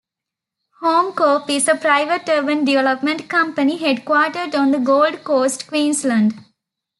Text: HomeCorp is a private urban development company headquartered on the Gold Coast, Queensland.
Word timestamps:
HomeCorp 0.81 1.47
is 1.51 1.67
a 1.67 1.75
private 1.75 2.27
urban 2.27 2.65
development 2.65 3.29
company 3.29 3.77
headquartered 3.77 4.55
on 4.57 4.71
the 4.71 4.79
Gold 4.79 5.23
Coast, 5.23 5.67
Queensland. 5.67 6.33